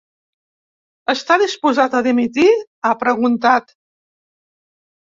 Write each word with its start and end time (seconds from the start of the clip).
Està 1.13 1.37
disposat 1.43 1.99
a 1.99 2.03
dimitir?, 2.09 2.49
ha 2.91 2.95
preguntat. 3.07 3.73